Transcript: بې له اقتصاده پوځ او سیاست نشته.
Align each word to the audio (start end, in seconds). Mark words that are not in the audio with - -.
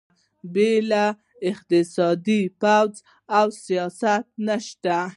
بې 0.53 0.71
له 0.91 1.03
اقتصاده 1.51 2.39
پوځ 2.61 2.93
او 3.37 3.47
سیاست 3.65 4.25
نشته. 4.47 4.97